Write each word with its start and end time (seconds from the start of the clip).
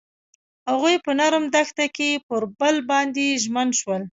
هغوی 0.69 0.95
په 1.05 1.11
نرم 1.19 1.43
دښته 1.55 1.85
کې 1.95 2.09
پر 2.27 2.41
بل 2.59 2.75
باندې 2.89 3.25
ژمن 3.43 3.69
شول. 3.79 4.01